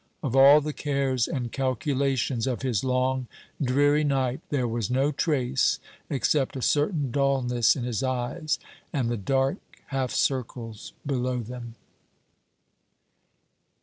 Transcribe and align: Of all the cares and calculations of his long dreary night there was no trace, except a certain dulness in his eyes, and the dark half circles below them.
Of 0.23 0.35
all 0.35 0.61
the 0.61 0.73
cares 0.73 1.27
and 1.27 1.51
calculations 1.51 2.47
of 2.47 2.63
his 2.63 2.83
long 2.83 3.27
dreary 3.61 4.03
night 4.03 4.41
there 4.49 4.67
was 4.67 4.89
no 4.89 5.11
trace, 5.11 5.77
except 6.09 6.55
a 6.55 6.61
certain 6.63 7.11
dulness 7.11 7.75
in 7.75 7.83
his 7.83 8.01
eyes, 8.01 8.57
and 8.91 9.09
the 9.11 9.15
dark 9.15 9.57
half 9.89 10.09
circles 10.09 10.93
below 11.05 11.41
them. 11.43 11.75